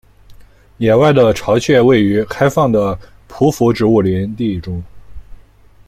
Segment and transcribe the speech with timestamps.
[0.79, 2.97] 野外的巢穴位于开放的
[3.29, 4.83] 匍匐植物林地中。